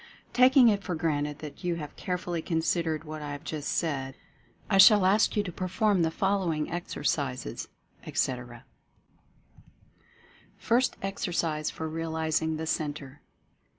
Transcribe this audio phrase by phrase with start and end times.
[0.33, 4.15] Taking it for granted that you have carefully considered what I have just said,
[4.67, 7.67] I shall ask you to perform the fol lowing exercises,
[8.03, 8.65] etc.:
[10.57, 13.21] FIRST EXERCISE FOR REALIZING THE CENTRE.